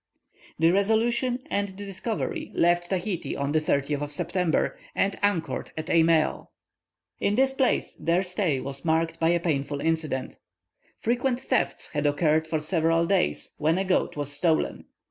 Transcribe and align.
The 0.57 0.71
Resolution 0.71 1.43
and 1.51 1.67
the 1.67 1.85
Discovery 1.85 2.51
left 2.55 2.89
Tahiti 2.89 3.35
on 3.37 3.51
the 3.51 3.59
30th 3.59 4.01
of 4.01 4.11
September, 4.11 4.75
and 4.95 5.15
anchored 5.21 5.71
at 5.77 5.91
Eimeo. 5.91 6.47
In 7.19 7.35
this 7.35 7.53
place 7.53 7.93
their 7.97 8.23
stay 8.23 8.59
was 8.59 8.83
marked 8.83 9.19
by 9.19 9.29
a 9.29 9.39
painful 9.39 9.79
incident. 9.79 10.37
Frequent 10.97 11.39
thefts 11.39 11.89
had 11.91 12.07
occurred 12.07 12.47
for 12.47 12.59
several 12.59 13.05
days, 13.05 13.51
when 13.59 13.77
a 13.77 13.83
goat 13.85 14.17
was 14.17 14.31
stolen. 14.33 14.85